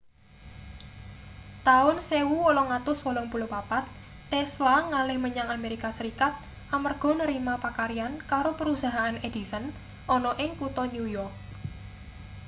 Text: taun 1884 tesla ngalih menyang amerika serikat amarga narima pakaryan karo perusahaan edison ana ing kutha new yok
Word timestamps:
taun 1.67 1.95
1884 2.01 4.33
tesla 4.33 4.75
ngalih 4.89 5.17
menyang 5.25 5.49
amerika 5.57 5.89
serikat 5.97 6.33
amarga 6.75 7.11
narima 7.19 7.53
pakaryan 7.65 8.13
karo 8.31 8.51
perusahaan 8.59 9.15
edison 9.27 9.65
ana 10.15 10.31
ing 10.43 10.51
kutha 10.59 10.83
new 10.93 11.07
yok 11.17 11.33